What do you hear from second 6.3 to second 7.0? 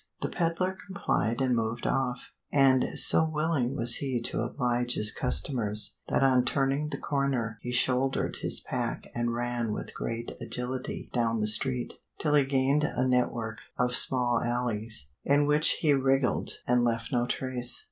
turning the